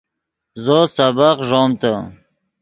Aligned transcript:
زو 0.63 0.79
سبق 0.95 1.37
ݱومتے 1.47 1.93